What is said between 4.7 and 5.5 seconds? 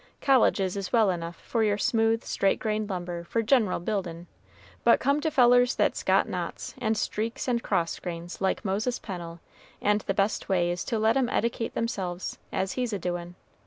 but come to